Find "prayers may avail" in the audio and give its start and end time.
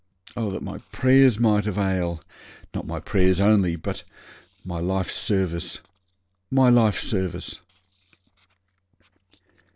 0.91-2.23